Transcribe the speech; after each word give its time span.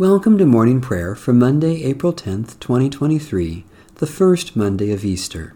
Welcome 0.00 0.38
to 0.38 0.46
morning 0.46 0.80
prayer 0.80 1.14
for 1.14 1.34
Monday, 1.34 1.84
April 1.84 2.14
10th, 2.14 2.58
2023, 2.58 3.66
the 3.96 4.06
first 4.06 4.56
Monday 4.56 4.92
of 4.92 5.04
Easter. 5.04 5.54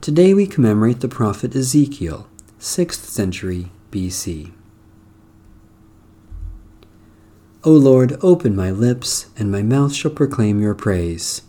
Today 0.00 0.32
we 0.32 0.46
commemorate 0.46 1.00
the 1.00 1.08
prophet 1.08 1.54
Ezekiel, 1.54 2.26
6th 2.58 3.04
century 3.04 3.70
BC. 3.92 4.52
O 7.62 7.72
Lord, 7.72 8.16
open 8.22 8.56
my 8.56 8.70
lips, 8.70 9.26
and 9.36 9.52
my 9.52 9.60
mouth 9.62 9.92
shall 9.92 10.10
proclaim 10.10 10.62
your 10.62 10.74
praise. 10.74 11.42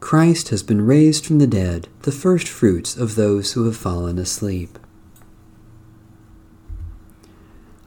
Christ 0.00 0.50
has 0.50 0.62
been 0.62 0.84
raised 0.84 1.24
from 1.24 1.38
the 1.38 1.46
dead, 1.46 1.88
the 2.02 2.12
first 2.12 2.46
fruits 2.46 2.94
of 2.94 3.14
those 3.14 3.54
who 3.54 3.64
have 3.64 3.76
fallen 3.78 4.18
asleep. 4.18 4.78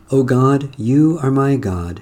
O 0.09 0.23
God, 0.23 0.73
you 0.80 1.20
are 1.22 1.30
my 1.30 1.58
God. 1.58 2.02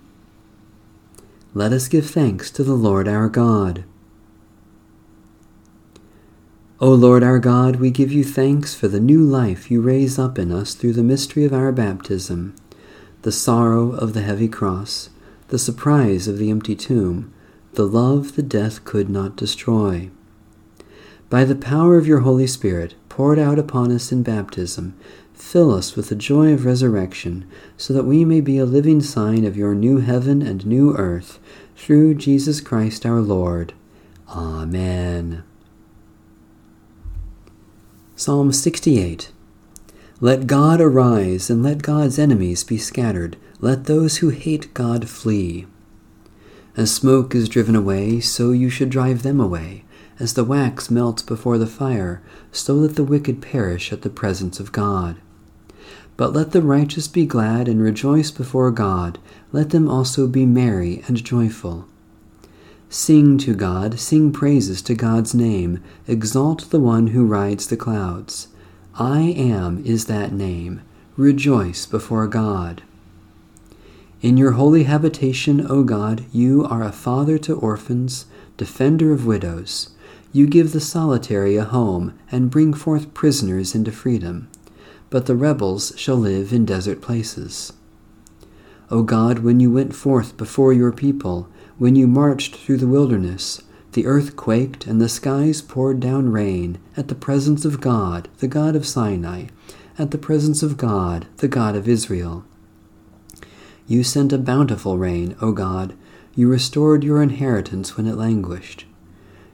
let 1.53 1.73
us 1.73 1.89
give 1.89 2.09
thanks 2.09 2.49
to 2.49 2.63
the 2.63 2.75
Lord 2.75 3.09
our 3.09 3.27
God. 3.27 3.83
O 6.79 6.93
Lord 6.93 7.23
our 7.23 7.39
God, 7.39 7.75
we 7.75 7.91
give 7.91 8.11
you 8.11 8.23
thanks 8.23 8.73
for 8.73 8.87
the 8.87 9.01
new 9.01 9.21
life 9.21 9.69
you 9.69 9.81
raise 9.81 10.17
up 10.17 10.39
in 10.39 10.51
us 10.51 10.73
through 10.73 10.93
the 10.93 11.03
mystery 11.03 11.43
of 11.43 11.53
our 11.53 11.73
baptism, 11.73 12.55
the 13.23 13.33
sorrow 13.33 13.91
of 13.91 14.13
the 14.13 14.21
heavy 14.21 14.47
cross, 14.47 15.09
the 15.49 15.59
surprise 15.59 16.25
of 16.25 16.37
the 16.37 16.49
empty 16.49 16.75
tomb, 16.75 17.33
the 17.73 17.85
love 17.85 18.35
the 18.35 18.41
death 18.41 18.85
could 18.85 19.09
not 19.09 19.35
destroy. 19.35 20.09
By 21.29 21.43
the 21.43 21.55
power 21.55 21.97
of 21.97 22.07
your 22.07 22.21
Holy 22.21 22.47
Spirit, 22.47 22.95
poured 23.09 23.39
out 23.39 23.59
upon 23.59 23.91
us 23.91 24.11
in 24.13 24.23
baptism, 24.23 24.97
Fill 25.41 25.73
us 25.73 25.97
with 25.97 26.07
the 26.07 26.15
joy 26.15 26.53
of 26.53 26.63
resurrection, 26.63 27.45
so 27.75 27.93
that 27.93 28.05
we 28.05 28.23
may 28.23 28.39
be 28.39 28.57
a 28.57 28.63
living 28.63 29.01
sign 29.01 29.43
of 29.43 29.57
your 29.57 29.75
new 29.75 29.97
heaven 29.97 30.41
and 30.41 30.65
new 30.65 30.95
earth, 30.95 31.39
through 31.75 32.13
Jesus 32.13 32.61
Christ 32.61 33.05
our 33.05 33.19
Lord. 33.19 33.73
Amen. 34.29 35.43
Psalm 38.15 38.53
68 38.53 39.31
Let 40.21 40.47
God 40.47 40.79
arise, 40.79 41.49
and 41.49 41.61
let 41.61 41.81
God's 41.81 42.17
enemies 42.17 42.63
be 42.63 42.77
scattered. 42.77 43.35
Let 43.59 43.85
those 43.85 44.17
who 44.17 44.29
hate 44.29 44.73
God 44.73 45.09
flee. 45.09 45.65
As 46.77 46.95
smoke 46.95 47.35
is 47.35 47.49
driven 47.49 47.75
away, 47.75 48.21
so 48.21 48.51
you 48.51 48.69
should 48.69 48.89
drive 48.89 49.23
them 49.23 49.41
away. 49.41 49.83
As 50.17 50.35
the 50.35 50.45
wax 50.45 50.89
melts 50.89 51.23
before 51.23 51.57
the 51.57 51.67
fire, 51.67 52.21
so 52.53 52.75
let 52.75 52.95
the 52.95 53.03
wicked 53.03 53.41
perish 53.41 53.91
at 53.91 54.03
the 54.03 54.09
presence 54.09 54.61
of 54.61 54.71
God. 54.71 55.17
But 56.21 56.33
let 56.33 56.51
the 56.51 56.61
righteous 56.61 57.07
be 57.07 57.25
glad 57.25 57.67
and 57.67 57.81
rejoice 57.81 58.29
before 58.29 58.69
God. 58.69 59.17
Let 59.51 59.71
them 59.71 59.89
also 59.89 60.27
be 60.27 60.45
merry 60.45 61.01
and 61.07 61.23
joyful. 61.23 61.87
Sing 62.89 63.39
to 63.39 63.55
God, 63.55 63.99
sing 63.99 64.31
praises 64.31 64.83
to 64.83 64.93
God's 64.93 65.33
name. 65.33 65.83
Exalt 66.07 66.69
the 66.69 66.79
one 66.79 67.07
who 67.07 67.25
rides 67.25 67.65
the 67.65 67.75
clouds. 67.75 68.49
I 68.93 69.33
am 69.35 69.83
is 69.83 70.05
that 70.05 70.31
name. 70.31 70.83
Rejoice 71.17 71.87
before 71.87 72.27
God. 72.27 72.83
In 74.21 74.37
your 74.37 74.51
holy 74.51 74.83
habitation, 74.83 75.65
O 75.67 75.83
God, 75.83 76.25
you 76.31 76.63
are 76.65 76.83
a 76.83 76.91
father 76.91 77.39
to 77.39 77.55
orphans, 77.55 78.27
defender 78.57 79.11
of 79.11 79.25
widows. 79.25 79.89
You 80.31 80.45
give 80.45 80.71
the 80.71 80.81
solitary 80.81 81.55
a 81.55 81.63
home 81.63 82.13
and 82.31 82.51
bring 82.51 82.75
forth 82.75 83.15
prisoners 83.15 83.73
into 83.73 83.91
freedom 83.91 84.49
but 85.11 85.27
the 85.27 85.35
rebels 85.35 85.93
shall 85.95 86.15
live 86.15 86.51
in 86.51 86.65
desert 86.65 87.01
places. 87.01 87.73
O 88.89 89.03
God, 89.03 89.39
when 89.39 89.59
you 89.59 89.71
went 89.71 89.93
forth 89.93 90.35
before 90.35 90.73
your 90.73 90.91
people, 90.91 91.47
when 91.77 91.95
you 91.95 92.07
marched 92.07 92.55
through 92.55 92.77
the 92.77 92.87
wilderness, 92.87 93.61
the 93.91 94.07
earth 94.07 94.35
quaked 94.35 94.87
and 94.87 94.99
the 94.99 95.09
skies 95.09 95.61
poured 95.61 95.99
down 95.99 96.31
rain 96.31 96.79
at 96.95 97.09
the 97.09 97.15
presence 97.15 97.65
of 97.65 97.81
God, 97.81 98.29
the 98.39 98.47
God 98.47 98.75
of 98.75 98.87
Sinai, 98.87 99.47
at 99.99 100.11
the 100.11 100.17
presence 100.17 100.63
of 100.63 100.77
God, 100.77 101.27
the 101.37 101.47
God 101.47 101.75
of 101.75 101.87
Israel. 101.87 102.45
You 103.87 104.03
sent 104.03 104.31
a 104.31 104.37
bountiful 104.37 104.97
rain, 104.97 105.35
O 105.41 105.51
God. 105.51 105.93
You 106.35 106.47
restored 106.47 107.03
your 107.03 107.21
inheritance 107.21 107.97
when 107.97 108.07
it 108.07 108.15
languished. 108.15 108.85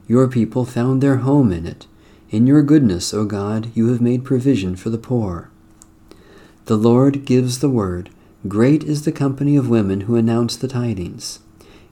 Your 0.06 0.28
people 0.28 0.64
found 0.64 1.02
their 1.02 1.16
home 1.16 1.52
in 1.52 1.66
it. 1.66 1.88
In 2.30 2.46
your 2.46 2.62
goodness, 2.62 3.14
O 3.14 3.24
God, 3.24 3.70
you 3.74 3.86
have 3.88 4.02
made 4.02 4.22
provision 4.22 4.76
for 4.76 4.90
the 4.90 4.98
poor. 4.98 5.48
The 6.66 6.76
Lord 6.76 7.24
gives 7.24 7.60
the 7.60 7.70
word. 7.70 8.10
Great 8.46 8.84
is 8.84 9.06
the 9.06 9.12
company 9.12 9.56
of 9.56 9.70
women 9.70 10.02
who 10.02 10.14
announce 10.14 10.54
the 10.54 10.68
tidings. 10.68 11.38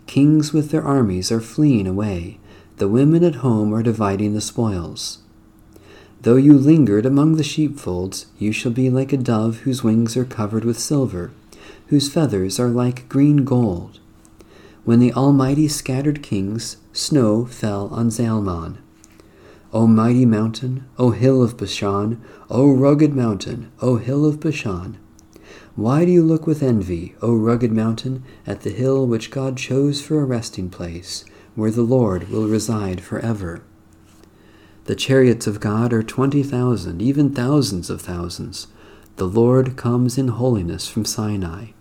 Kings 0.06 0.52
with 0.52 0.70
their 0.70 0.82
armies 0.82 1.32
are 1.32 1.40
fleeing 1.40 1.86
away. 1.86 2.38
The 2.76 2.86
women 2.86 3.24
at 3.24 3.36
home 3.36 3.72
are 3.72 3.82
dividing 3.82 4.34
the 4.34 4.42
spoils. 4.42 5.20
Though 6.20 6.36
you 6.36 6.58
lingered 6.58 7.06
among 7.06 7.36
the 7.36 7.42
sheepfolds, 7.42 8.26
you 8.38 8.52
shall 8.52 8.72
be 8.72 8.90
like 8.90 9.14
a 9.14 9.16
dove 9.16 9.60
whose 9.60 9.82
wings 9.82 10.18
are 10.18 10.26
covered 10.26 10.66
with 10.66 10.78
silver, 10.78 11.30
whose 11.86 12.12
feathers 12.12 12.60
are 12.60 12.68
like 12.68 13.08
green 13.08 13.38
gold. 13.46 14.00
When 14.84 15.00
the 15.00 15.14
Almighty 15.14 15.66
scattered 15.66 16.22
kings, 16.22 16.76
snow 16.92 17.46
fell 17.46 17.88
on 17.88 18.10
Zalmon. 18.10 18.76
O 19.76 19.86
mighty 19.86 20.24
mountain, 20.24 20.86
O 20.98 21.10
hill 21.10 21.42
of 21.42 21.58
Bashan, 21.58 22.18
O 22.48 22.72
rugged 22.72 23.14
mountain, 23.14 23.70
O 23.82 23.96
hill 23.96 24.24
of 24.24 24.40
Bashan. 24.40 24.96
Why 25.74 26.06
do 26.06 26.10
you 26.10 26.22
look 26.22 26.46
with 26.46 26.62
envy, 26.62 27.14
O 27.20 27.34
rugged 27.36 27.72
mountain, 27.72 28.24
at 28.46 28.62
the 28.62 28.70
hill 28.70 29.06
which 29.06 29.30
God 29.30 29.58
chose 29.58 30.00
for 30.00 30.18
a 30.18 30.24
resting 30.24 30.70
place, 30.70 31.26
where 31.54 31.70
the 31.70 31.82
Lord 31.82 32.30
will 32.30 32.48
reside 32.48 33.02
forever? 33.02 33.62
The 34.86 34.96
chariots 34.96 35.46
of 35.46 35.60
God 35.60 35.92
are 35.92 36.02
twenty 36.02 36.42
thousand, 36.42 37.02
even 37.02 37.34
thousands 37.34 37.90
of 37.90 38.00
thousands. 38.00 38.68
The 39.16 39.28
Lord 39.28 39.76
comes 39.76 40.16
in 40.16 40.28
holiness 40.28 40.88
from 40.88 41.04
Sinai. 41.04 41.72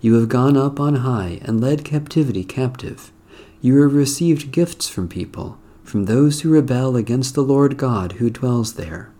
You 0.00 0.14
have 0.14 0.30
gone 0.30 0.56
up 0.56 0.80
on 0.80 0.94
high 0.94 1.40
and 1.42 1.60
led 1.60 1.84
captivity 1.84 2.42
captive. 2.42 3.12
You 3.60 3.82
have 3.82 3.92
received 3.92 4.50
gifts 4.50 4.88
from 4.88 5.08
people 5.08 5.58
from 5.92 6.06
those 6.06 6.40
who 6.40 6.48
rebel 6.48 6.96
against 6.96 7.34
the 7.34 7.42
Lord 7.42 7.76
God 7.76 8.12
who 8.12 8.30
dwells 8.30 8.76
there. 8.76 9.10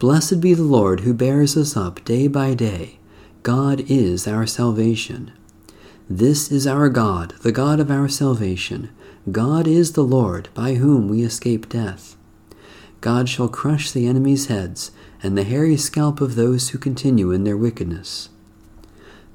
Blessed 0.00 0.40
be 0.40 0.54
the 0.54 0.64
Lord 0.64 1.00
who 1.00 1.14
bears 1.14 1.56
us 1.56 1.76
up 1.76 2.04
day 2.04 2.26
by 2.26 2.52
day. 2.52 2.98
God 3.44 3.84
is 3.88 4.26
our 4.26 4.44
salvation. 4.44 5.30
This 6.08 6.50
is 6.50 6.66
our 6.66 6.88
God, 6.88 7.34
the 7.42 7.52
God 7.52 7.78
of 7.78 7.92
our 7.92 8.08
salvation. 8.08 8.90
God 9.30 9.68
is 9.68 9.92
the 9.92 10.02
Lord, 10.02 10.48
by 10.52 10.74
whom 10.74 11.06
we 11.06 11.22
escape 11.22 11.68
death. 11.68 12.16
God 13.00 13.28
shall 13.28 13.48
crush 13.48 13.92
the 13.92 14.08
enemy's 14.08 14.46
heads, 14.46 14.90
and 15.22 15.38
the 15.38 15.44
hairy 15.44 15.76
scalp 15.76 16.20
of 16.20 16.34
those 16.34 16.70
who 16.70 16.78
continue 16.78 17.30
in 17.30 17.44
their 17.44 17.56
wickedness. 17.56 18.30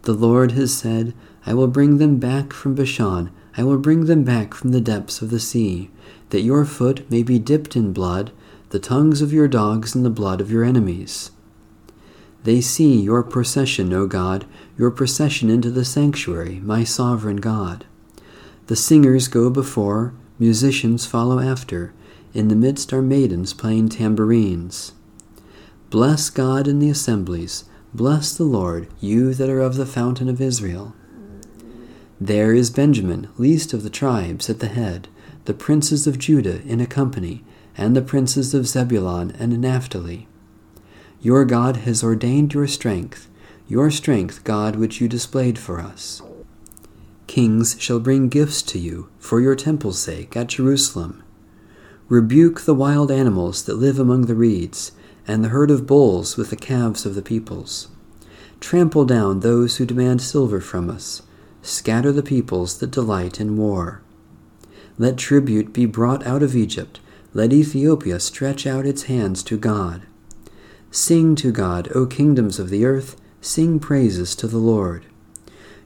The 0.01 0.13
Lord 0.13 0.51
has 0.51 0.75
said, 0.75 1.13
I 1.45 1.53
will 1.53 1.67
bring 1.69 1.99
them 1.99 2.17
back 2.17 2.51
from 2.51 2.75
Bashan 2.75 3.31
I 3.57 3.63
will 3.63 3.77
bring 3.77 4.05
them 4.05 4.23
back 4.23 4.53
from 4.53 4.71
the 4.71 4.81
depths 4.81 5.21
of 5.21 5.29
the 5.29 5.39
sea, 5.39 5.89
that 6.29 6.41
your 6.41 6.65
foot 6.65 7.09
may 7.09 7.23
be 7.23 7.39
dipped 7.39 7.75
in 7.75 7.93
blood, 7.93 8.31
the 8.69 8.79
tongues 8.79 9.21
of 9.21 9.31
your 9.31 9.47
dogs 9.47 9.95
in 9.95 10.03
the 10.03 10.09
blood 10.09 10.41
of 10.41 10.51
your 10.51 10.63
enemies. 10.63 11.31
They 12.43 12.61
see 12.61 12.99
your 12.99 13.23
procession, 13.23 13.91
O 13.93 14.05
God, 14.07 14.45
your 14.77 14.91
procession 14.91 15.49
into 15.49 15.71
the 15.71 15.85
sanctuary, 15.85 16.59
my 16.59 16.83
sovereign 16.83 17.37
God. 17.37 17.85
The 18.67 18.75
singers 18.75 19.27
go 19.27 19.49
before, 19.49 20.13
musicians 20.37 21.05
follow 21.05 21.39
after. 21.39 21.93
In 22.33 22.49
the 22.49 22.55
midst 22.55 22.91
are 22.91 23.01
maidens 23.01 23.53
playing 23.53 23.89
tambourines. 23.89 24.91
Bless 25.89 26.29
God 26.29 26.67
in 26.67 26.79
the 26.79 26.89
assemblies. 26.89 27.63
Bless 27.93 28.35
the 28.35 28.43
Lord, 28.43 28.89
you 28.99 29.33
that 29.33 29.49
are 29.49 29.61
of 29.61 29.75
the 29.75 29.85
fountain 29.85 30.27
of 30.27 30.41
Israel. 30.41 30.93
There 32.19 32.53
is 32.53 32.69
Benjamin, 32.69 33.27
least 33.37 33.73
of 33.73 33.83
the 33.83 33.89
tribes, 33.89 34.49
at 34.49 34.59
the 34.59 34.67
head, 34.67 35.09
the 35.43 35.53
princes 35.53 36.07
of 36.07 36.17
Judah 36.17 36.61
in 36.61 36.79
a 36.79 36.87
company, 36.87 37.43
and 37.77 37.93
the 37.93 38.01
princes 38.01 38.53
of 38.53 38.67
Zebulun 38.67 39.31
and 39.37 39.59
Naphtali. 39.59 40.27
Your 41.19 41.43
God 41.43 41.77
has 41.77 42.03
ordained 42.03 42.53
your 42.53 42.67
strength, 42.67 43.27
your 43.67 43.91
strength, 43.91 44.45
God, 44.45 44.77
which 44.77 45.01
you 45.01 45.09
displayed 45.09 45.59
for 45.59 45.79
us. 45.79 46.21
Kings 47.27 47.75
shall 47.79 47.99
bring 47.99 48.29
gifts 48.29 48.61
to 48.61 48.79
you 48.79 49.09
for 49.19 49.41
your 49.41 49.55
temple's 49.55 49.99
sake 49.99 50.37
at 50.37 50.47
Jerusalem. 50.47 51.21
Rebuke 52.07 52.61
the 52.61 52.75
wild 52.75 53.11
animals 53.11 53.65
that 53.65 53.75
live 53.75 53.99
among 53.99 54.27
the 54.27 54.35
reeds, 54.35 54.93
and 55.27 55.43
the 55.43 55.49
herd 55.49 55.69
of 55.69 55.85
bulls 55.85 56.37
with 56.37 56.49
the 56.49 56.55
calves 56.55 57.05
of 57.05 57.15
the 57.15 57.21
peoples. 57.21 57.89
Trample 58.61 59.03
down 59.03 59.41
those 59.41 59.77
who 59.77 59.85
demand 59.85 60.21
silver 60.21 60.61
from 60.61 60.89
us. 60.89 61.21
Scatter 61.65 62.11
the 62.11 62.21
peoples 62.21 62.77
that 62.77 62.91
delight 62.91 63.39
in 63.39 63.57
war. 63.57 64.03
Let 64.99 65.17
tribute 65.17 65.73
be 65.73 65.87
brought 65.87 66.23
out 66.23 66.43
of 66.43 66.55
Egypt. 66.55 66.99
Let 67.33 67.51
Ethiopia 67.51 68.19
stretch 68.19 68.67
out 68.67 68.85
its 68.85 69.03
hands 69.03 69.41
to 69.45 69.57
God. 69.57 70.03
Sing 70.91 71.33
to 71.37 71.51
God, 71.51 71.89
O 71.95 72.05
kingdoms 72.05 72.59
of 72.59 72.69
the 72.69 72.85
earth, 72.85 73.19
sing 73.41 73.79
praises 73.79 74.35
to 74.35 74.47
the 74.47 74.59
Lord. 74.59 75.07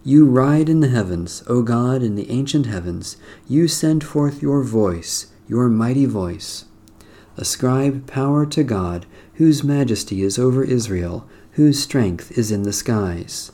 You 0.04 0.26
ride 0.26 0.68
in 0.68 0.82
the 0.82 0.90
heavens, 0.90 1.44
O 1.48 1.62
God, 1.62 2.04
in 2.04 2.16
the 2.16 2.30
ancient 2.30 2.66
heavens. 2.66 3.16
You 3.48 3.70
send 3.70 4.04
forth 4.04 4.42
your 4.42 4.64
voice, 4.64 5.28
your 5.48 5.70
mighty 5.70 6.06
voice. 6.06 6.66
Ascribe 7.38 8.06
power 8.06 8.46
to 8.48 8.66
God, 8.66 9.06
whose 9.36 9.64
majesty 9.64 10.24
is 10.24 10.38
over 10.38 10.62
Israel, 10.62 11.26
whose 11.54 11.82
strength 11.82 12.38
is 12.38 12.52
in 12.52 12.64
the 12.64 12.74
skies. 12.74 13.54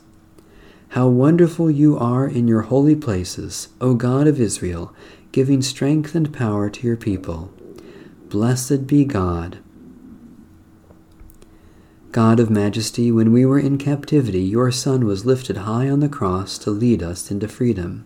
How 0.95 1.09
wonderful 1.09 1.69
you 1.69 1.97
are 1.97 2.25
in 2.25 2.47
your 2.47 2.61
holy 2.61 2.95
places, 2.95 3.67
O 3.81 3.95
God 3.95 4.27
of 4.27 4.39
Israel, 4.39 4.93
giving 5.33 5.61
strength 5.61 6.15
and 6.15 6.33
power 6.33 6.69
to 6.69 6.87
your 6.87 6.95
people. 6.95 7.51
Blessed 8.29 8.87
be 8.87 9.03
God. 9.03 9.57
God 12.13 12.39
of 12.39 12.49
majesty, 12.49 13.11
when 13.11 13.33
we 13.33 13.45
were 13.45 13.59
in 13.59 13.77
captivity, 13.77 14.43
your 14.43 14.71
Son 14.71 15.05
was 15.05 15.25
lifted 15.25 15.57
high 15.57 15.89
on 15.89 15.99
the 15.99 16.07
cross 16.07 16.57
to 16.59 16.71
lead 16.71 17.03
us 17.03 17.29
into 17.29 17.49
freedom. 17.49 18.05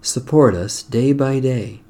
Support 0.00 0.54
us 0.54 0.82
day 0.82 1.12
by 1.12 1.40
day. 1.40 1.82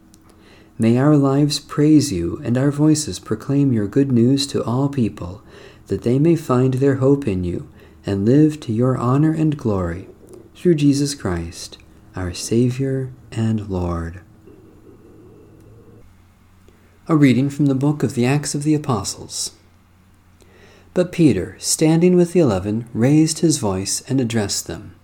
May 0.81 0.99
our 0.99 1.17
lives 1.17 1.61
praise 1.61 2.11
you 2.13 2.43
and 2.43 2.59
our 2.59 2.73
voices 2.73 3.21
proclaim 3.21 3.73
your 3.73 3.87
good 3.87 4.11
news 4.11 4.49
to 4.49 4.65
all 4.65 4.89
people, 4.89 5.45
that 5.87 6.03
they 6.03 6.19
may 6.19 6.35
find 6.35 6.75
their 6.75 6.97
hope 6.97 7.29
in 7.29 7.45
you 7.45 7.69
and 8.09 8.25
live 8.25 8.59
to 8.59 8.73
your 8.73 8.97
honor 8.97 9.35
and 9.35 9.59
glory, 9.59 10.09
through 10.55 10.75
Jesus 10.75 11.15
Christ, 11.15 11.77
our 12.17 12.33
Savior 12.33 13.13
and 13.31 13.69
Lord. 13.69 14.23
A 17.07 17.15
reading 17.15 17.51
from 17.51 17.67
the 17.67 17.75
book 17.75 18.03
of 18.03 18.15
the 18.15 18.25
Acts 18.25 18.55
of 18.55 18.63
the 18.63 18.73
Apostles. 18.73 19.51
But 20.95 21.13
Peter, 21.13 21.55
standing 21.59 22.17
with 22.17 22.33
the 22.33 22.41
eleven, 22.41 22.89
raised 22.95 23.41
his 23.41 23.59
voice 23.59 24.01
and 24.09 24.23
addressed 24.23 24.67
them 24.67 24.95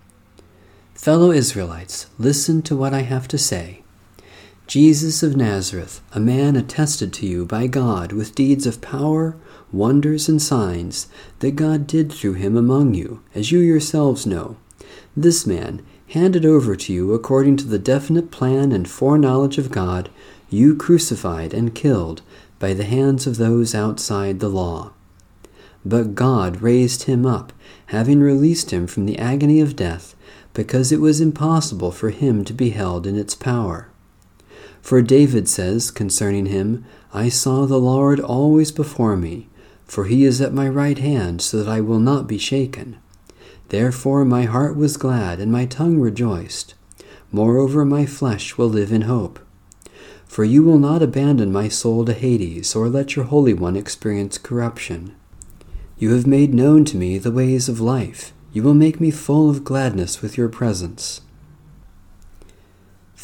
Fellow 0.95 1.29
Israelites, 1.29 2.07
listen 2.17 2.63
to 2.63 2.75
what 2.75 2.91
I 2.91 3.01
have 3.01 3.27
to 3.27 3.37
say. 3.37 3.83
Jesus 4.67 5.21
of 5.21 5.35
Nazareth, 5.35 6.01
a 6.11 6.19
man 6.19 6.55
attested 6.55 7.13
to 7.13 7.27
you 7.27 7.45
by 7.45 7.67
God 7.67 8.11
with 8.11 8.33
deeds 8.33 8.65
of 8.65 8.81
power, 8.81 9.37
wonders, 9.71 10.27
and 10.27 10.41
signs 10.41 11.07
that 11.39 11.55
God 11.55 11.85
did 11.85 12.11
through 12.11 12.33
him 12.33 12.57
among 12.57 12.95
you, 12.95 13.21
as 13.35 13.51
you 13.51 13.59
yourselves 13.59 14.25
know. 14.25 14.57
This 15.15 15.45
man, 15.45 15.85
handed 16.07 16.45
over 16.45 16.75
to 16.75 16.91
you 16.91 17.13
according 17.13 17.57
to 17.57 17.65
the 17.65 17.77
definite 17.77 18.31
plan 18.31 18.71
and 18.71 18.89
foreknowledge 18.89 19.59
of 19.59 19.71
God, 19.71 20.09
you 20.49 20.75
crucified 20.75 21.53
and 21.53 21.75
killed 21.75 22.23
by 22.57 22.73
the 22.73 22.85
hands 22.85 23.27
of 23.27 23.37
those 23.37 23.75
outside 23.75 24.39
the 24.39 24.49
law. 24.49 24.93
But 25.85 26.15
God 26.15 26.63
raised 26.63 27.03
him 27.03 27.23
up, 27.23 27.53
having 27.87 28.19
released 28.19 28.71
him 28.71 28.87
from 28.87 29.05
the 29.05 29.19
agony 29.19 29.61
of 29.61 29.75
death, 29.75 30.15
because 30.55 30.91
it 30.91 31.01
was 31.01 31.21
impossible 31.21 31.91
for 31.91 32.09
him 32.09 32.43
to 32.45 32.53
be 32.53 32.71
held 32.71 33.05
in 33.05 33.15
its 33.15 33.35
power. 33.35 33.89
For 34.85 35.01
David 35.01 35.49
says 35.49 35.89
concerning 35.89 36.45
him, 36.45 36.85
I 37.11 37.27
saw 37.27 37.65
the 37.65 37.79
Lord 37.79 38.19
always 38.19 38.71
before 38.71 39.17
me, 39.17 39.49
for 39.85 40.05
he 40.05 40.23
is 40.23 40.39
at 40.41 40.53
my 40.53 40.69
right 40.69 40.99
hand, 40.99 41.41
so 41.41 41.57
that 41.57 41.67
I 41.67 41.81
will 41.81 41.97
not 41.99 42.27
be 42.27 42.37
shaken. 42.37 42.97
Therefore 43.69 44.23
my 44.25 44.43
heart 44.43 44.75
was 44.75 44.95
glad, 44.95 45.39
and 45.39 45.51
my 45.51 45.65
tongue 45.65 45.99
rejoiced. 45.99 46.75
Moreover, 47.31 47.83
my 47.83 48.05
flesh 48.05 48.59
will 48.59 48.69
live 48.69 48.91
in 48.91 49.01
hope. 49.09 49.39
For 50.27 50.43
you 50.43 50.61
will 50.61 50.77
not 50.77 51.01
abandon 51.01 51.51
my 51.51 51.67
soul 51.67 52.05
to 52.05 52.13
Hades, 52.13 52.75
or 52.75 52.87
let 52.87 53.15
your 53.15 53.25
Holy 53.25 53.55
One 53.55 53.75
experience 53.75 54.37
corruption. 54.37 55.15
You 55.97 56.13
have 56.13 56.27
made 56.27 56.53
known 56.53 56.85
to 56.85 56.97
me 56.97 57.17
the 57.17 57.31
ways 57.31 57.67
of 57.67 57.79
life. 57.79 58.33
You 58.53 58.61
will 58.61 58.75
make 58.75 59.01
me 59.01 59.09
full 59.09 59.49
of 59.49 59.63
gladness 59.63 60.21
with 60.21 60.37
your 60.37 60.47
presence. 60.47 61.21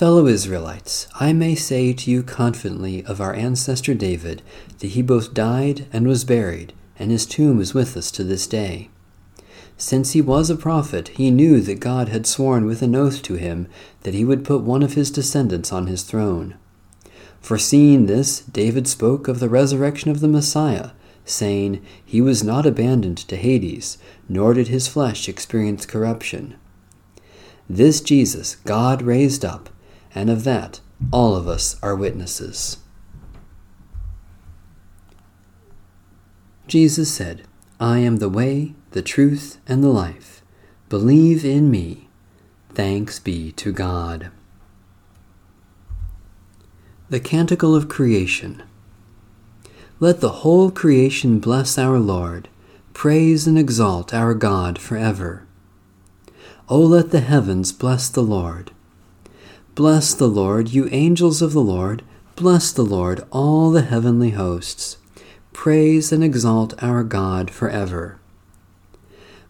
Fellow 0.01 0.25
Israelites, 0.25 1.07
I 1.19 1.31
may 1.31 1.53
say 1.53 1.94
to 1.94 2.09
you 2.09 2.24
confidently 2.24 3.06
of 3.06 3.21
our 3.21 3.36
ancestor 3.36 3.94
David 3.94 4.42
that 4.80 4.88
he 4.88 5.03
both 5.03 5.36
died 5.36 5.86
and 5.94 6.07
was 6.07 6.24
buried, 6.24 6.74
and 6.98 7.12
his 7.12 7.27
tomb 7.27 7.62
is 7.62 7.75
with 7.75 7.95
us 7.95 8.09
to 8.13 8.24
this 8.24 8.48
day. 8.48 8.89
Since 9.77 10.13
he 10.13 10.19
was 10.24 10.50
a 10.50 10.56
prophet, 10.56 11.09
he 11.09 11.30
knew 11.30 11.62
that 11.62 11.80
God 11.80 12.09
had 12.09 12.25
sworn 12.25 12.65
with 12.65 12.81
an 12.81 12.95
oath 12.95 13.21
to 13.21 13.36
him 13.36 13.68
that 14.01 14.15
he 14.15 14.25
would 14.25 14.44
put 14.44 14.63
one 14.63 14.81
of 14.81 14.95
his 14.95 15.12
descendants 15.12 15.71
on 15.71 15.86
his 15.86 16.01
throne. 16.01 16.56
Foreseeing 17.39 18.07
this, 18.07 18.39
David 18.39 18.88
spoke 18.88 19.27
of 19.27 19.39
the 19.39 19.50
resurrection 19.50 20.09
of 20.09 20.19
the 20.19 20.27
Messiah 20.27 20.89
saying, 21.25 21.80
He 22.03 22.21
was 22.21 22.44
not 22.44 22.65
abandoned 22.65 23.19
to 23.19 23.36
Hades, 23.38 24.00
nor 24.27 24.55
did 24.55 24.70
his 24.70 24.88
flesh 24.88 25.29
experience 25.29 25.86
corruption. 25.86 26.55
This 27.70 28.01
Jesus 28.01 28.55
God 28.65 29.03
raised 29.03 29.46
up, 29.46 29.70
and 30.13 30.30
of 30.30 30.44
that 30.44 30.82
all 31.12 31.36
of 31.36 31.48
us 31.48 31.77
are 31.82 31.96
witnesses. 31.96 32.77
Jesus 36.68 37.12
said, 37.12 37.44
I 37.80 38.00
am 38.00 38.18
the 38.18 38.30
way, 38.30 38.75
the 38.91 39.01
truth, 39.01 39.58
and 39.68 39.84
the 39.84 39.89
life. 39.89 40.41
Believe 40.89 41.44
in 41.44 41.72
me. 41.72 42.08
Thanks 42.74 43.20
be 43.20 43.51
to 43.53 43.72
God. 43.72 44.32
The 47.10 47.20
Canticle 47.20 47.75
of 47.75 47.89
Creation. 47.89 48.63
Let 50.00 50.22
the 50.22 50.30
whole 50.30 50.72
creation 50.72 51.39
bless 51.39 51.77
our 51.77 52.00
Lord, 52.00 52.48
praise 52.94 53.48
and 53.48 53.58
exalt 53.58 54.13
our 54.13 54.34
God 54.34 54.80
forever. 54.80 55.46
O 56.70 56.80
let 56.80 57.12
the 57.12 57.20
heavens 57.20 57.74
bless 57.74 58.08
the 58.08 58.24
Lord. 58.24 58.72
Bless 59.73 60.13
the 60.13 60.27
Lord, 60.27 60.69
you 60.69 60.89
angels 60.91 61.41
of 61.41 61.53
the 61.53 61.61
Lord, 61.61 62.03
bless 62.35 62.73
the 62.73 62.83
Lord, 62.83 63.23
all 63.31 63.71
the 63.71 63.83
heavenly 63.83 64.31
hosts. 64.31 64.97
Praise 65.53 66.11
and 66.11 66.21
exalt 66.21 66.73
our 66.83 67.05
God 67.05 67.49
forever. 67.49 68.19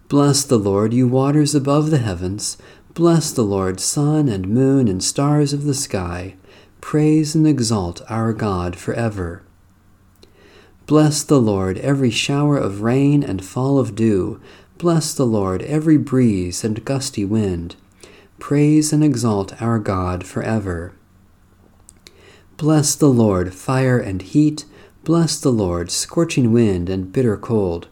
Bless 0.10 0.44
the 0.44 0.60
Lord, 0.60 0.94
you 0.94 1.08
waters 1.08 1.56
above 1.56 1.90
the 1.90 1.98
heavens. 1.98 2.58
Bless 2.94 3.32
the 3.32 3.42
Lord, 3.42 3.80
sun 3.80 4.30
and 4.30 4.48
moon 4.48 4.88
and 4.88 5.04
stars 5.04 5.54
of 5.54 5.64
the 5.64 5.74
sky. 5.74 6.36
Praise 6.82 7.34
and 7.34 7.48
exalt 7.48 8.04
our 8.08 8.32
God 8.32 8.76
forever. 8.76 9.42
Bless 10.86 11.24
the 11.24 11.42
Lord 11.42 11.80
every 11.80 12.12
shower 12.12 12.58
of 12.58 12.84
rain 12.84 13.24
and 13.24 13.44
fall 13.44 13.80
of 13.80 13.96
dew. 13.96 14.40
Bless 14.78 15.16
the 15.16 15.26
Lord 15.26 15.64
every 15.64 15.98
breeze 15.98 16.64
and 16.64 16.86
gusty 16.86 17.26
wind. 17.26 17.76
Praise 18.42 18.92
and 18.92 19.04
exalt 19.04 19.62
our 19.62 19.78
God 19.78 20.26
forever. 20.26 20.94
Bless 22.58 22.96
the 22.96 23.08
Lord 23.08 23.54
fire 23.54 24.00
and 24.00 24.20
heat. 24.20 24.66
Bless 25.04 25.40
the 25.40 25.52
Lord 25.52 25.92
scorching 25.92 26.52
wind 26.52 26.90
and 26.90 27.14
bitter 27.14 27.38
cold. 27.38 27.88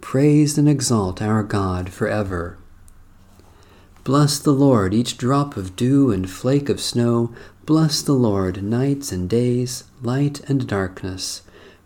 Praise 0.00 0.58
and 0.58 0.68
exalt 0.68 1.22
our 1.22 1.44
God 1.44 1.90
forever. 1.90 2.58
Bless 4.02 4.40
the 4.40 4.50
Lord 4.50 4.92
each 4.92 5.16
drop 5.16 5.56
of 5.56 5.76
dew 5.76 6.10
and 6.10 6.28
flake 6.28 6.68
of 6.68 6.80
snow. 6.80 7.32
Bless 7.64 8.02
the 8.02 8.12
Lord 8.12 8.60
nights 8.60 9.12
and 9.12 9.30
days, 9.30 9.84
light 10.02 10.40
and 10.50 10.66
darkness. 10.66 11.42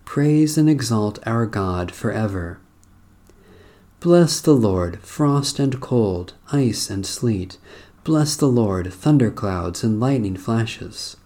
Praise 0.07 0.57
and 0.57 0.71
exalt 0.71 1.19
our 1.27 1.45
God 1.45 1.93
forever. 1.93 2.61
Bless 4.01 4.41
the 4.41 4.55
Lord, 4.55 5.01
frost 5.01 5.59
and 5.59 5.81
cold, 5.81 6.35
ice 6.53 6.91
and 6.91 7.05
sleet. 7.05 7.59
Bless 8.07 8.37
the 8.37 8.47
Lord, 8.47 8.93
thunderclouds 8.93 9.83
and 9.83 9.99
lightning 9.99 10.37
flashes. 10.37 11.17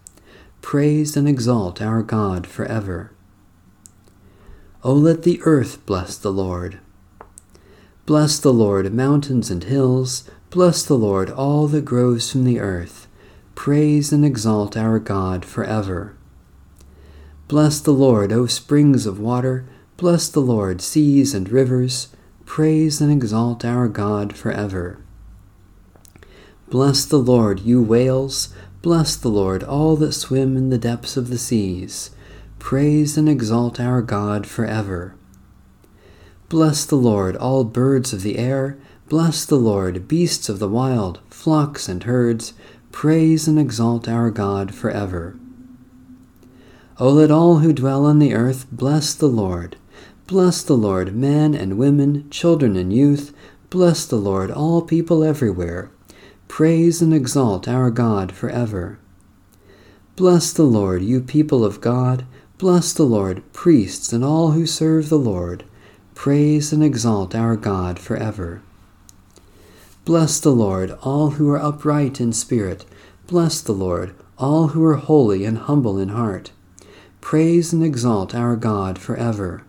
praise 0.63 1.15
and 1.15 1.29
exalt 1.29 1.79
our 1.79 2.01
God 2.01 2.47
forever. 2.47 3.11
O 4.83 4.91
let 4.91 5.21
the 5.21 5.39
earth 5.43 5.85
bless 5.85 6.17
the 6.17 6.31
Lord. 6.31 6.79
Bless 8.07 8.39
the 8.39 8.51
Lord, 8.51 8.91
mountains 8.95 9.51
and 9.51 9.63
hills. 9.63 10.27
Bless 10.49 10.83
the 10.83 10.95
Lord, 10.95 11.29
all 11.29 11.67
that 11.67 11.85
grows 11.85 12.31
from 12.31 12.45
the 12.45 12.59
earth. 12.59 13.07
Praise 13.53 14.11
and 14.11 14.25
exalt 14.25 14.75
our 14.75 14.97
God 14.97 15.45
forever. 15.45 16.15
Bless 17.47 17.79
the 17.79 17.93
Lord, 17.93 18.33
O 18.33 18.47
springs 18.47 19.05
of 19.05 19.19
water. 19.19 19.65
Bless 19.97 20.27
the 20.27 20.39
Lord, 20.39 20.81
seas 20.81 21.35
and 21.35 21.47
rivers. 21.47 22.07
Praise 22.47 22.99
and 22.99 23.11
exalt 23.11 23.63
our 23.63 23.87
God 23.87 24.35
forever. 24.35 24.97
Bless 26.71 27.03
the 27.03 27.19
Lord, 27.19 27.59
you 27.59 27.83
whales. 27.83 28.53
Bless 28.81 29.17
the 29.17 29.27
Lord, 29.27 29.61
all 29.61 29.97
that 29.97 30.13
swim 30.13 30.55
in 30.55 30.69
the 30.69 30.77
depths 30.77 31.17
of 31.17 31.27
the 31.27 31.37
seas. 31.37 32.11
Praise 32.59 33.17
and 33.17 33.27
exalt 33.27 33.77
our 33.77 34.01
God 34.01 34.47
forever. 34.47 35.13
Bless 36.47 36.85
the 36.85 36.95
Lord, 36.95 37.35
all 37.35 37.65
birds 37.65 38.13
of 38.13 38.21
the 38.21 38.37
air. 38.37 38.77
Bless 39.09 39.43
the 39.43 39.57
Lord, 39.57 40.07
beasts 40.07 40.47
of 40.47 40.59
the 40.59 40.69
wild, 40.69 41.19
flocks 41.29 41.89
and 41.89 42.03
herds. 42.03 42.53
Praise 42.93 43.49
and 43.49 43.59
exalt 43.59 44.07
our 44.07 44.31
God 44.31 44.73
forever. 44.73 45.37
O 47.01 47.09
let 47.09 47.31
all 47.31 47.57
who 47.57 47.73
dwell 47.73 48.05
on 48.05 48.19
the 48.19 48.33
earth 48.33 48.65
bless 48.71 49.13
the 49.13 49.27
Lord. 49.27 49.75
Bless 50.25 50.63
the 50.63 50.77
Lord, 50.77 51.13
men 51.13 51.53
and 51.53 51.77
women, 51.77 52.29
children 52.29 52.77
and 52.77 52.93
youth. 52.93 53.35
Bless 53.69 54.05
the 54.05 54.15
Lord, 54.15 54.49
all 54.49 54.81
people 54.81 55.21
everywhere. 55.21 55.91
Praise 56.51 57.01
and 57.01 57.13
exalt 57.13 57.65
our 57.65 57.89
God 57.89 58.33
forever. 58.33 58.99
Bless 60.17 60.51
the 60.51 60.65
Lord, 60.65 61.01
you 61.01 61.21
people 61.21 61.63
of 61.63 61.79
God. 61.79 62.25
Bless 62.57 62.91
the 62.91 63.05
Lord, 63.05 63.41
priests 63.53 64.11
and 64.11 64.21
all 64.21 64.51
who 64.51 64.65
serve 64.65 65.07
the 65.07 65.17
Lord. 65.17 65.63
Praise 66.13 66.73
and 66.73 66.83
exalt 66.83 67.33
our 67.33 67.55
God 67.55 67.97
forever. 67.97 68.61
Bless 70.03 70.41
the 70.41 70.51
Lord, 70.51 70.91
all 71.01 71.29
who 71.31 71.49
are 71.49 71.57
upright 71.57 72.19
in 72.19 72.33
spirit. 72.33 72.85
Bless 73.27 73.61
the 73.61 73.71
Lord, 73.71 74.13
all 74.37 74.67
who 74.67 74.83
are 74.83 74.95
holy 74.95 75.45
and 75.45 75.57
humble 75.57 75.97
in 75.97 76.09
heart. 76.09 76.51
Praise 77.21 77.71
and 77.71 77.81
exalt 77.81 78.35
our 78.35 78.57
God 78.57 78.99
forever. 78.99 79.63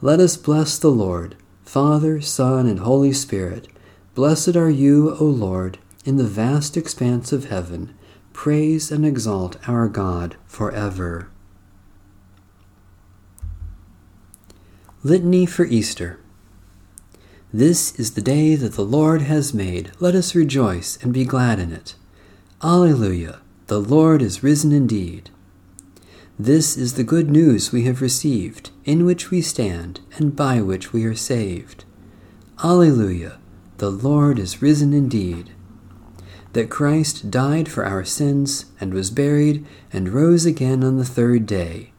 Let 0.00 0.18
us 0.18 0.38
bless 0.38 0.78
the 0.78 0.90
Lord, 0.90 1.36
Father, 1.62 2.22
Son, 2.22 2.66
and 2.66 2.78
Holy 2.78 3.12
Spirit. 3.12 3.68
Blessed 4.18 4.56
are 4.56 4.68
you, 4.68 5.14
O 5.20 5.24
Lord, 5.26 5.78
in 6.04 6.16
the 6.16 6.24
vast 6.24 6.76
expanse 6.76 7.32
of 7.32 7.44
heaven. 7.44 7.94
Praise 8.32 8.90
and 8.90 9.06
exalt 9.06 9.56
our 9.68 9.86
God 9.86 10.34
forever. 10.44 11.30
Litany 15.04 15.46
for 15.46 15.66
Easter. 15.66 16.18
This 17.52 17.94
is 17.94 18.14
the 18.14 18.20
day 18.20 18.56
that 18.56 18.72
the 18.72 18.82
Lord 18.82 19.22
has 19.22 19.54
made. 19.54 19.92
Let 20.00 20.16
us 20.16 20.34
rejoice 20.34 20.98
and 21.00 21.14
be 21.14 21.24
glad 21.24 21.60
in 21.60 21.70
it. 21.70 21.94
Alleluia! 22.60 23.38
The 23.68 23.80
Lord 23.80 24.20
is 24.20 24.42
risen 24.42 24.72
indeed. 24.72 25.30
This 26.36 26.76
is 26.76 26.94
the 26.94 27.04
good 27.04 27.30
news 27.30 27.70
we 27.70 27.84
have 27.84 28.02
received, 28.02 28.72
in 28.84 29.04
which 29.04 29.30
we 29.30 29.42
stand, 29.42 30.00
and 30.16 30.34
by 30.34 30.60
which 30.60 30.92
we 30.92 31.04
are 31.04 31.14
saved. 31.14 31.84
Alleluia! 32.64 33.37
The 33.78 33.90
Lord 33.90 34.40
is 34.40 34.60
risen 34.60 34.92
indeed. 34.92 35.52
That 36.52 36.68
Christ 36.68 37.30
died 37.30 37.68
for 37.68 37.84
our 37.84 38.04
sins, 38.04 38.66
and 38.80 38.92
was 38.92 39.12
buried, 39.12 39.64
and 39.92 40.08
rose 40.08 40.44
again 40.44 40.82
on 40.82 40.96
the 40.96 41.04
third 41.04 41.46
day. 41.46 41.92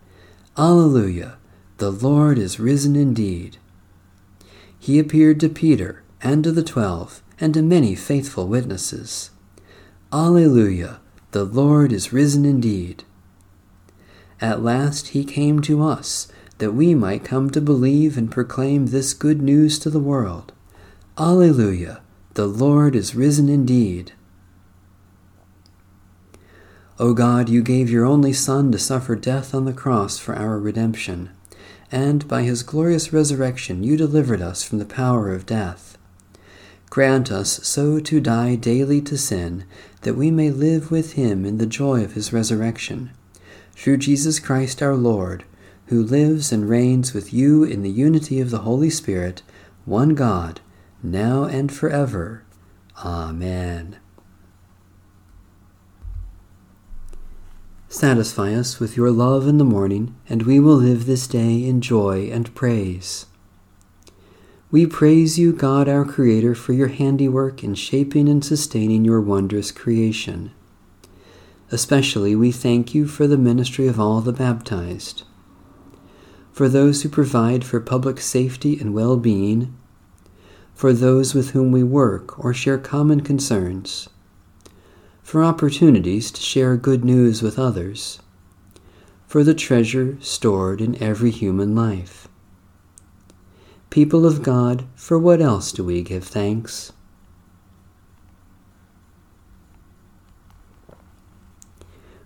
Alleluia! 0.58 1.38
The 1.78 1.90
Lord 1.90 2.38
is 2.38 2.60
risen 2.60 2.98
indeed. 2.98 3.58
He 4.78 5.00
appeared 5.00 5.40
to 5.40 5.48
Peter, 5.48 6.04
and 6.22 6.44
to 6.44 6.52
the 6.52 6.64
twelve, 6.64 7.24
and 7.40 7.54
to 7.54 7.62
many 7.62 7.96
faithful 7.96 8.46
witnesses. 8.46 9.30
Alleluia! 10.12 11.00
The 11.32 11.46
Lord 11.46 11.94
is 11.94 12.12
risen 12.12 12.44
indeed. 12.44 13.06
At 14.42 14.62
last 14.62 15.10
he 15.10 15.24
came 15.24 15.62
to 15.62 15.82
us, 15.82 16.28
that 16.58 16.74
we 16.74 16.94
might 16.94 17.24
come 17.24 17.50
to 17.52 17.62
believe 17.62 18.18
and 18.18 18.30
proclaim 18.30 18.88
this 18.88 19.14
good 19.14 19.42
news 19.42 19.80
to 19.80 19.90
the 19.90 20.02
world. 20.02 20.52
Alleluia! 21.20 22.02
The 22.36 22.48
Lord 22.48 22.96
is 22.96 23.14
risen 23.14 23.50
indeed. 23.50 24.14
O 26.98 27.14
God, 27.14 27.50
you 27.50 27.62
gave 27.62 27.90
your 27.90 28.06
only 28.06 28.32
Son 28.32 28.72
to 28.72 28.80
suffer 28.80 29.16
death 29.16 29.54
on 29.54 29.66
the 29.66 29.74
cross 29.74 30.18
for 30.18 30.36
our 30.36 30.58
redemption 30.58 31.30
and 31.92 32.28
by 32.28 32.44
his 32.44 32.64
glorious 32.64 33.12
resurrection 33.12 33.84
you 33.84 33.98
delivered 33.98 34.42
us 34.42 34.64
from 34.64 34.78
the 34.80 34.86
power 34.86 35.34
of 35.34 35.46
death. 35.46 35.98
Grant 36.90 37.32
us 37.32 37.68
so 37.68 38.00
to 38.00 38.20
die 38.20 38.56
daily 38.56 39.02
to 39.02 39.18
sin, 39.18 39.64
that 40.02 40.16
we 40.16 40.32
may 40.32 40.50
live 40.50 40.92
with 40.92 41.14
him 41.14 41.46
in 41.46 41.58
the 41.58 41.66
joy 41.66 42.04
of 42.04 42.14
his 42.14 42.34
resurrection. 42.34 43.12
Through 43.74 43.98
Jesus 43.98 44.40
Christ 44.40 44.82
our 44.82 44.96
Lord, 44.96 45.44
who 45.88 46.04
lives 46.04 46.52
and 46.52 46.70
reigns 46.70 47.14
with 47.14 47.34
you 47.34 47.64
in 47.64 47.82
the 47.82 47.90
unity 47.90 48.40
of 48.40 48.50
the 48.50 48.60
Holy 48.60 48.90
Spirit, 48.90 49.42
one 49.86 50.16
God, 50.16 50.62
now 51.02 51.44
and 51.46 51.72
forever. 51.72 52.44
Amen. 53.04 53.98
Satisfy 57.88 58.54
us 58.54 58.80
with 58.80 58.96
your 58.96 59.10
love 59.10 59.48
in 59.48 59.58
the 59.58 59.66
morning, 59.66 60.16
and 60.30 60.44
we 60.44 60.60
will 60.60 60.76
live 60.76 61.06
this 61.06 61.26
day 61.26 61.66
in 61.66 61.82
joy 61.82 62.30
and 62.32 62.54
praise. 62.54 63.26
We 64.70 64.86
praise 64.86 65.40
you, 65.40 65.54
God 65.54 65.90
our 65.90 66.06
Creator, 66.06 66.54
for 66.54 66.74
your 66.74 66.90
handiwork 66.90 67.64
in 67.64 67.74
shaping 67.74 68.30
and 68.30 68.46
sustaining 68.46 69.04
your 69.04 69.20
wondrous 69.20 69.72
creation. 69.72 70.52
Especially 71.72 72.36
we 72.36 72.52
thank 72.52 72.94
you 72.94 73.08
for 73.08 73.26
the 73.26 73.38
ministry 73.38 73.88
of 73.88 74.00
all 74.00 74.22
the 74.22 74.34
baptized, 74.34 75.24
for 76.52 76.70
those 76.70 77.02
who 77.02 77.10
provide 77.10 77.64
for 77.64 77.80
public 77.80 78.20
safety 78.20 78.80
and 78.80 78.94
well 78.94 79.18
being, 79.18 79.76
for 80.80 80.94
those 80.94 81.36
with 81.36 81.50
whom 81.50 81.74
we 81.74 81.84
work 81.84 82.40
or 82.40 82.54
share 82.54 82.78
common 82.78 83.20
concerns 83.20 84.08
for 85.22 85.44
opportunities 85.44 86.32
to 86.32 86.40
share 86.40 86.78
good 86.78 87.04
news 87.04 87.42
with 87.42 87.60
others, 87.60 88.22
for 89.28 89.44
the 89.44 89.54
treasure 89.54 90.18
stored 90.22 90.80
in 90.80 90.96
every 91.04 91.32
human 91.32 91.76
life. 91.76 92.30
People 93.90 94.26
of 94.26 94.42
God, 94.42 94.86
for 94.96 95.20
what 95.20 95.42
else 95.42 95.74
do 95.74 95.84
we 95.84 96.02
give 96.02 96.24
thanks? 96.24 96.94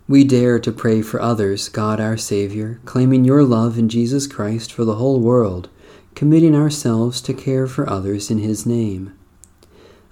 We 0.07 0.23
dare 0.23 0.59
to 0.59 0.71
pray 0.71 1.01
for 1.01 1.19
others, 1.19 1.69
God 1.69 1.99
our 1.99 2.17
Savior, 2.17 2.79
claiming 2.85 3.25
your 3.25 3.41
love 3.41 3.79
in 3.79 3.89
Jesus 3.89 4.27
Christ 4.27 4.71
for 4.71 4.85
the 4.85 4.97
whole 4.97 5.19
world, 5.19 5.69
committing 6.15 6.55
ourselves 6.55 7.21
to 7.21 7.33
care 7.33 7.67
for 7.67 7.89
others 7.89 8.29
in 8.29 8.39
His 8.39 8.65
name. 8.65 9.17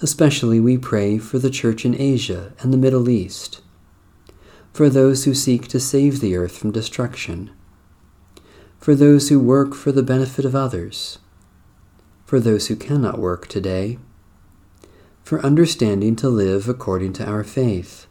Especially 0.02 0.60
we 0.60 0.78
pray 0.78 1.18
for 1.18 1.38
the 1.38 1.50
Church 1.50 1.86
in 1.86 2.00
Asia 2.00 2.54
and 2.60 2.74
the 2.74 2.78
Middle 2.78 3.08
East, 3.08 3.62
for 4.74 4.90
those 4.90 5.26
who 5.26 5.34
seek 5.34 5.68
to 5.68 5.80
save 5.80 6.20
the 6.20 6.36
earth 6.36 6.58
from 6.58 6.72
destruction, 6.72 7.52
for 8.80 8.96
those 8.96 9.30
who 9.30 9.40
work 9.40 9.76
for 9.76 9.92
the 9.92 10.02
benefit 10.02 10.44
of 10.44 10.56
others, 10.56 11.20
for 12.26 12.40
those 12.40 12.68
who 12.68 12.76
cannot 12.76 13.20
work 13.20 13.48
today, 13.48 14.00
for 15.24 15.46
understanding 15.46 16.16
to 16.16 16.30
live 16.30 16.68
according 16.68 17.14
to 17.14 17.26
our 17.26 17.44
faith. 17.44 18.08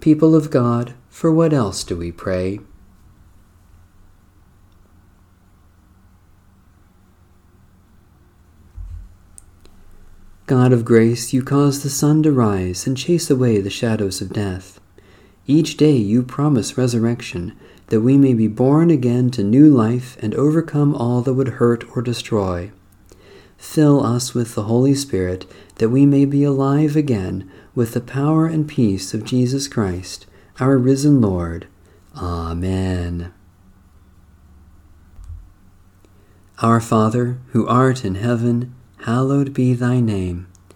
People 0.00 0.34
of 0.34 0.50
God, 0.50 0.94
for 1.08 1.30
what 1.30 1.52
else 1.52 1.84
do 1.84 1.96
we 1.96 2.10
pray? 2.10 2.58
God 10.50 10.72
of 10.72 10.84
grace, 10.84 11.32
you 11.32 11.44
cause 11.44 11.84
the 11.84 11.88
sun 11.88 12.24
to 12.24 12.32
rise 12.32 12.84
and 12.84 12.96
chase 12.96 13.30
away 13.30 13.60
the 13.60 13.70
shadows 13.70 14.20
of 14.20 14.32
death. 14.32 14.80
Each 15.46 15.76
day 15.76 15.94
you 15.94 16.24
promise 16.24 16.76
resurrection, 16.76 17.56
that 17.86 18.00
we 18.00 18.18
may 18.18 18.34
be 18.34 18.48
born 18.48 18.90
again 18.90 19.30
to 19.30 19.44
new 19.44 19.70
life 19.70 20.16
and 20.20 20.34
overcome 20.34 20.92
all 20.92 21.22
that 21.22 21.34
would 21.34 21.60
hurt 21.60 21.84
or 21.96 22.02
destroy. 22.02 22.72
Fill 23.58 24.04
us 24.04 24.34
with 24.34 24.56
the 24.56 24.64
Holy 24.64 24.92
Spirit, 24.92 25.48
that 25.76 25.90
we 25.90 26.04
may 26.04 26.24
be 26.24 26.42
alive 26.42 26.96
again 26.96 27.48
with 27.76 27.94
the 27.94 28.00
power 28.00 28.46
and 28.46 28.66
peace 28.66 29.14
of 29.14 29.22
Jesus 29.22 29.68
Christ, 29.68 30.26
our 30.58 30.76
risen 30.76 31.20
Lord. 31.20 31.68
Amen. 32.16 33.32
Our 36.60 36.80
Father, 36.80 37.38
who 37.50 37.68
art 37.68 38.04
in 38.04 38.16
heaven, 38.16 38.74
hallowed 39.02 39.54
be 39.54 39.72
thy 39.72 39.98
name. 40.00 40.49